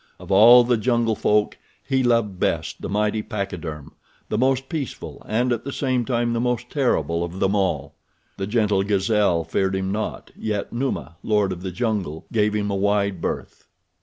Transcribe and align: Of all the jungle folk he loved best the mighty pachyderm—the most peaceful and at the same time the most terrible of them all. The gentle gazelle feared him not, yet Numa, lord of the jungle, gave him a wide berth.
Of 0.19 0.31
all 0.31 0.63
the 0.63 0.77
jungle 0.77 1.13
folk 1.15 1.59
he 1.87 2.01
loved 2.01 2.39
best 2.39 2.81
the 2.81 2.89
mighty 2.89 3.21
pachyderm—the 3.21 4.35
most 4.39 4.67
peaceful 4.67 5.21
and 5.29 5.53
at 5.53 5.63
the 5.63 5.71
same 5.71 6.05
time 6.05 6.33
the 6.33 6.39
most 6.39 6.71
terrible 6.71 7.23
of 7.23 7.39
them 7.39 7.53
all. 7.53 7.93
The 8.37 8.47
gentle 8.47 8.81
gazelle 8.81 9.43
feared 9.43 9.75
him 9.75 9.91
not, 9.91 10.31
yet 10.35 10.73
Numa, 10.73 11.17
lord 11.21 11.51
of 11.51 11.61
the 11.61 11.71
jungle, 11.71 12.25
gave 12.31 12.55
him 12.55 12.71
a 12.71 12.75
wide 12.75 13.21
berth. 13.21 13.67